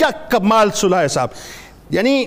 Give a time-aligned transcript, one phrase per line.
[0.00, 1.28] کیا کمال صلح ہے صاحب؟
[1.90, 2.24] یعنی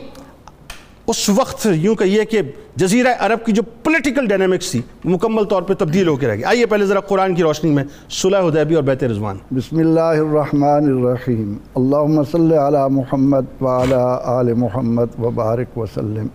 [1.08, 2.42] اس وقت یوں کہیے کہ
[2.76, 6.44] جزیرہ عرب کی جو پولیٹیکل ڈائنامکس تھی، مکمل طور پہ تبدیل ہو کے رہ گئی۔
[6.44, 10.98] آئیے پہلے ذرا قرآن کی روشنی میں صلح حدیبی اور بیت رضوان۔ بسم اللہ الرحمن
[10.98, 16.28] الرحیم۔ اللہم صلی علی محمد وعلی آل محمد وبارک وسلم۔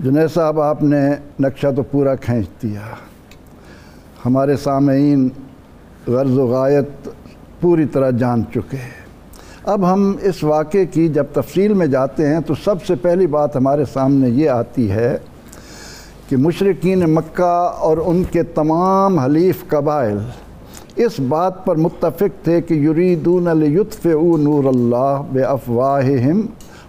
[0.00, 1.10] جنید صاحب، آپ نے
[1.40, 2.80] نقشہ تو پورا کھینچ دیا۔
[4.26, 5.28] ہمارے سامعین
[6.06, 7.08] غرض و غایت
[7.60, 9.01] پوری طرح جان چکے
[9.64, 13.56] اب ہم اس واقعے کی جب تفصیل میں جاتے ہیں تو سب سے پہلی بات
[13.56, 15.16] ہمارے سامنے یہ آتی ہے
[16.28, 17.50] کہ مشرقین مکہ
[17.80, 20.18] اور ان کے تمام حلیف قبائل
[20.96, 26.40] اس بات پر متفق تھے کہ یریدون لیطفئوا نور اللہ بے افواہہم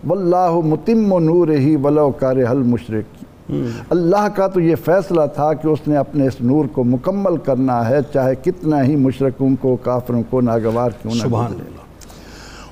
[0.03, 3.51] واللہ متم نور ہی ولو کارہ المشرق
[3.89, 7.77] اللہ کا تو یہ فیصلہ تھا کہ اس نے اپنے اس نور کو مکمل کرنا
[7.89, 11.27] ہے چاہے کتنا ہی مشرقوں کو کافروں کو ناگوار کیوں نہ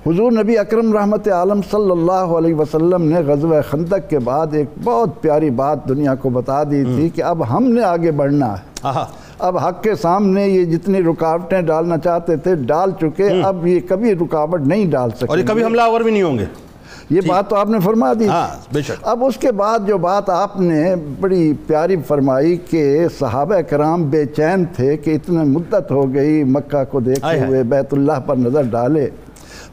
[0.08, 4.68] حضور نبی اکرم رحمت عالم صلی اللہ علیہ وسلم نے غزوہ خندق کے بعد ایک
[4.84, 8.90] بہت پیاری بات دنیا کو بتا دی تھی کہ اب ہم نے آگے بڑھنا ہے۔
[9.40, 14.14] اب حق کے سامنے یہ جتنی رکاوٹیں ڈالنا چاہتے تھے ڈال چکے اب یہ کبھی
[14.16, 16.46] رکاوٹ نہیں ڈال اور سکتے یہ کبھی حملہ آور بھی نہیں ہوں گے۔
[17.10, 19.98] یہ بات تو آپ نے فرما دی۔ ہاں بے شک۔ اب اس کے بعد جو
[19.98, 25.92] بات آپ نے بڑی پیاری فرمائی کہ صحابہ کرام بے چین تھے کہ اتنے مدت
[25.92, 29.10] ہو گئی مکہ کو دیکھتے۔ ہوئے بیت اللہ پر نظر ڈالے۔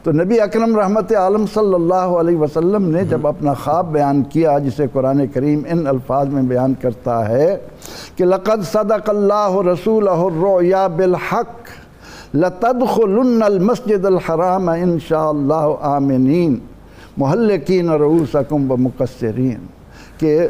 [0.03, 4.57] تو نبی اکرم رحمت عالم صلی اللہ علیہ وسلم نے جب اپنا خواب بیان کیا،
[4.59, 7.57] جسے قرآن کریم ان الفاظ میں بیان کرتا ہے
[8.15, 11.67] کہ لقد صدق اللہ رسولہ الرؤیا بالحق،
[12.33, 16.59] لتدخلن المسجد الحرام انشاءاللہ آمنین،
[17.17, 19.65] محلقین رؤوسکم و مقصرین۔
[20.17, 20.47] کہ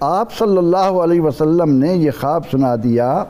[0.00, 3.24] آپ صلی اللہ علیہ وسلم نے یہ خواب سنا دیا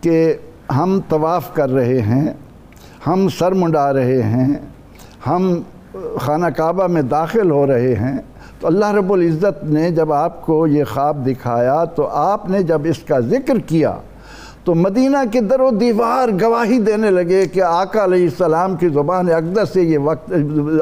[0.00, 0.34] کہ
[0.76, 2.32] ہم طواف کر رہے ہیں
[3.06, 4.54] ہم سر منڈا رہے ہیں،
[5.26, 5.60] ہم
[6.20, 8.18] خانہ کعبہ میں داخل ہو رہے ہیں۔
[8.60, 12.80] تو اللہ رب العزت نے جب آپ کو یہ خواب دکھایا، تو آپ نے جب
[12.84, 13.96] اس کا ذکر کیا
[14.64, 19.30] تو مدینہ کے در و دیوار گواہی دینے لگے کہ آقا علیہ السلام کی زبان
[19.32, 20.32] اقدس سے یہ وقت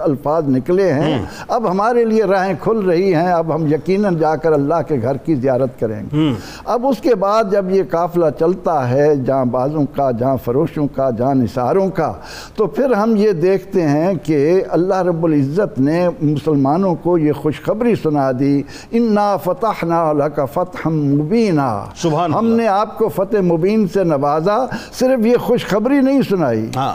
[0.03, 4.53] الفاظ نکلے ہیں۔ اب ہمارے لیے راہیں کھل رہی ہیں۔ اب ہم یقیناً جا کر
[4.53, 6.31] اللہ کے گھر کی زیارت کریں گے۔
[6.65, 11.11] اب اس کے بعد جب یہ قافلہ چلتا ہے جہاں بازوں کا جہاں فروشوں کا
[11.11, 12.13] جہاں نثاروں کا
[12.57, 17.95] تو پھر ہم یہ دیکھتے ہیں کہ اللہ رب العزت نے مسلمانوں کو یہ خوشخبری
[18.03, 18.63] سنا دی
[18.93, 24.59] انا فتحنا لک فتحا مبینہ سبحان ہم نے آپ کو فتح مبین سے نوازا
[24.93, 26.95] صرف یہ خوشخبری نہیں سنائی۔ ہاں۔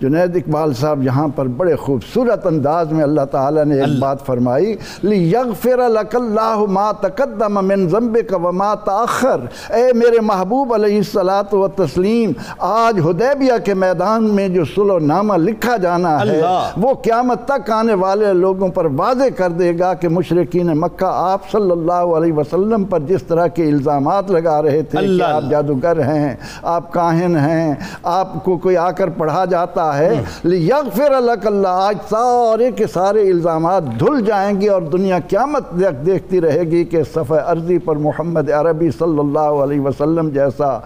[0.00, 4.74] جنید اقبال صاحب یہاں پر بڑے خوبصورت انداز میں اللہ تعالیٰ نے ایک بات فرمائی
[5.02, 9.40] لِيَغْفِرَ لَكَ اللَّهُ مَا تَقَدَّمَ مِن ذَنْبِكَ وَمَا تَأَخَّرْ۔
[9.72, 12.32] اے میرے محبوب علیہ الصلاۃ و تسلیم
[12.68, 16.40] آج حدیبیہ کے میدان میں جو صلح و نامہ لکھا جانا ہے
[16.76, 21.50] وہ قیامت تک آنے والے لوگوں پر واضح کر دے گا کہ مشرقین مکہ آپ
[21.52, 26.00] صلی اللہ علیہ وسلم پر جس طرح کے الزامات لگا رہے تھے کہ آپ۔ جادوگر
[26.06, 26.34] ہیں
[26.70, 27.74] آپ کاہن ہیں
[28.16, 33.30] آپ کو کوئی آ کر پڑھا جاتا ہے۔ لیغفر لک اللہ آج سارے کے سارے
[33.30, 35.62] الزامات دھل جائیں گے اور دنیا قیامت
[36.06, 40.78] دیکھتی رہے گی کہ صفحہ عرضی پر محمد عربی صلی اللہ علیہ وسلم جیسا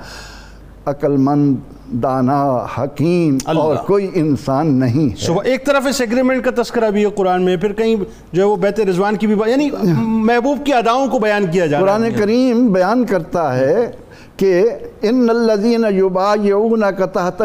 [0.86, 1.56] عقل مند
[2.02, 5.14] دانا حکیم اور۔ کوئی انسان نہیں ہے۔
[5.44, 7.96] ایک طرف اس ایگریمنٹ کا تذکرہ بھی ہے قرآن میں پھر کہیں
[8.32, 11.66] جو ہے وہ بیت رضوان کی بھی بات یعنی محبوب کی اداؤں کو بیان کیا
[11.66, 13.90] جا رہا قرآن کریم بیان کرتا ہے
[14.36, 14.68] کہ
[15.02, 17.42] ان الذین یبایعونک تحت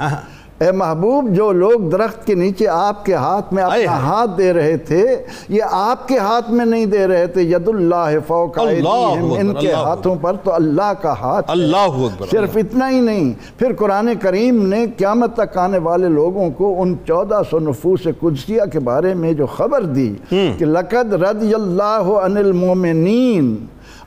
[0.00, 0.20] آہا۔
[0.62, 4.76] اے محبوب جو لوگ درخت کے نیچے آپ کے ہاتھ میں اپنا۔ ہاتھ دے رہے
[4.76, 5.04] تھے
[5.48, 10.14] یہ آپ کے ہاتھ میں نہیں دے رہے تھے ید اللہ فوق ان کے ہاتھوں
[10.14, 11.98] پر تو اللہ کا ہاتھ ہے۔ اللہ
[12.30, 16.94] صرف اتنا ہی نہیں پھر قرآن کریم نے قیامت تک آنے والے لوگوں کو ان
[17.06, 22.36] چودہ سو نفوس قدسیہ کے بارے میں جو خبر دی کہ لقد رضی اللہ عن
[22.36, 23.54] المومنین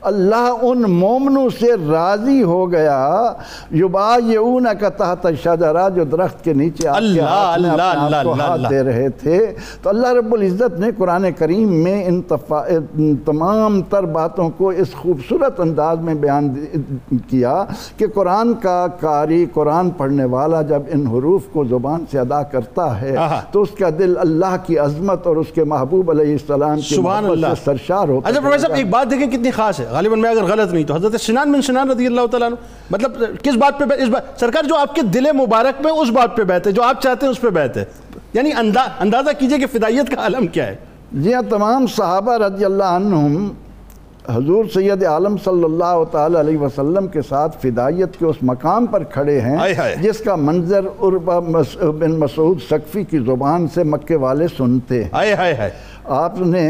[0.02, 2.98] اللہ ان مومنوں سے راضی ہو گیا
[3.74, 8.24] یبایعون کا تحت شجرہ جو درخت کے نیچے آپ کے اللہ، ہاتھ میں اللہ، آپ
[8.24, 9.38] کو ہاتھ۔ دے رہے تھے
[9.82, 12.22] تو اللہ رب العزت نے قرآن کریم میں ان
[13.24, 16.54] تمام تر باتوں کو اس خوبصورت انداز میں بیان
[17.30, 17.64] کیا
[17.96, 23.00] کہ قرآن کا قاری قرآن پڑھنے والا جب ان حروف کو زبان سے ادا کرتا
[23.00, 23.14] ہے۔
[23.52, 27.38] تو اس کا دل اللہ کی عظمت اور اس کے محبوب علیہ السلام کی محبت
[27.38, 30.44] سے سرشار ہوتا اچھا پروفیسر صاحب ایک بات دیکھیں کتنی خاص ہے غالباً میں اگر
[30.44, 32.56] غلط نہیں تو حضرت سنان بن سنان رضی اللہ تعالیٰ عنہ
[32.90, 33.12] مطلب
[33.42, 36.36] کس بات پہ بیت- اس بات سرکار جو آپ کے دل مبارک میں اس بات
[36.36, 37.84] پہ بیت ہے جو آپ چاہتے ہیں اس پہ بیت ہے۔
[38.32, 40.76] یعنی انداز اندازہ کیجیے کہ فدائیت کا عالم کیا ہے۔
[41.12, 43.52] جی ہاں تمام صحابہ رضی اللہ عنہم
[44.34, 49.02] حضور سید عالم صلی اللہ تعالی علیہ وسلم کے ساتھ فدائیت کے اس مقام پر
[49.04, 51.40] کھڑے ہیں آئے ہائے۔ جس کا منظر عربہ
[51.90, 55.70] بن مسعود سقفی کی زبان سے مکے والے سنتے ہیں۔ آئے
[56.08, 56.68] آپ نے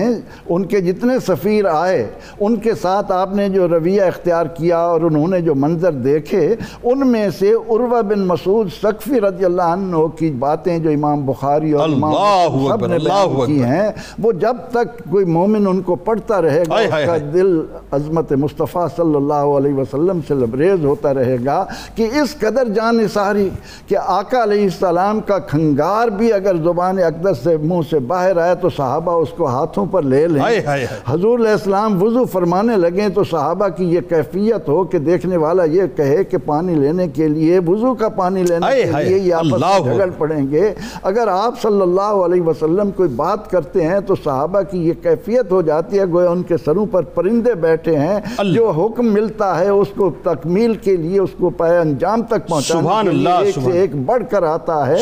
[0.48, 2.06] ان کے جتنے سفیر آئے
[2.40, 6.54] ان کے ساتھ آپ نے جو رویہ اختیار کیا اور انہوں نے جو منظر دیکھے
[6.82, 11.72] ان میں سے عروہ بن مسعود سقفی رضی اللہ عنہ کی باتیں جو امام بخاری
[11.72, 15.94] اور امام اللہ سب نے بیان کی۔ ہیں وہ جب تک کوئی مومن ان کو
[15.94, 17.60] پڑھتا رہے گا اس کا۔ دل
[17.90, 23.06] عظمت مصطفیٰ صلی اللہ علیہ وسلم سے لبریز ہوتا رہے گا کہ اس قدر جان
[23.08, 23.48] ساری
[23.88, 28.54] کہ آقا علیہ السلام کا کھنگار بھی اگر زبان اقدس سے منہ سے باہر آئے
[28.54, 32.25] تو صحابہ اس کو ہاتھوں پر لے لیں۔ ہائے ہائے ہائے۔ حضور علیہ السلام وضو
[32.25, 36.75] فرمانے لگیں تو صحابہ کی یہ کیفیت ہو کہ دیکھنے والا یہ کہے کہ پانی
[36.75, 39.58] لینے کے لیے وضو کا پانی لینے کے لیے یہ آپس میں
[39.93, 44.61] جھگڑ پڑیں گے۔ اگر آپ صلی اللہ علیہ وسلم کوئی بات کرتے ہیں تو صحابہ
[44.70, 48.20] کی یہ کیفیت ہو جاتی ہے گویا ان کے سروں پر پرندے بیٹھے ہیں۔
[48.55, 52.81] جو حکم ملتا ہے اس کو تکمیل کے لیے اس کو پائے انجام تک پہنچانے
[52.82, 54.96] سبحان کے لیے اللہ، ایک سے ایک بڑھ کر آتا ہے۔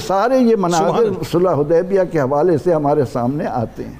[0.00, 0.84] سارے یہ مناظر۔
[1.32, 3.92] صلح حدیبیہ کے حوالے سے ہمارے سامنے چاہتے ہیں۔